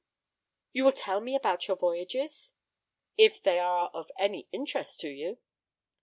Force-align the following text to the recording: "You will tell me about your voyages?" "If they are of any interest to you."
"You 0.73 0.83
will 0.83 0.93
tell 0.93 1.21
me 1.21 1.35
about 1.35 1.67
your 1.67 1.77
voyages?" 1.77 2.53
"If 3.17 3.39
they 3.43 3.59
are 3.59 3.89
of 3.93 4.09
any 4.17 4.47
interest 4.51 4.99
to 5.01 5.09
you." 5.11 5.37